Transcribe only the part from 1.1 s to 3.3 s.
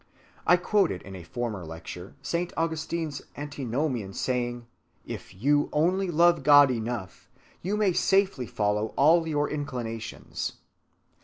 a former lecture Saint Augustine's